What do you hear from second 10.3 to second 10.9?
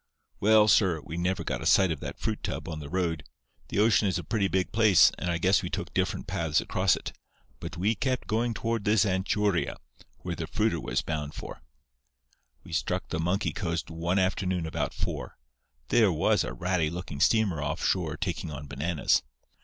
the fruiter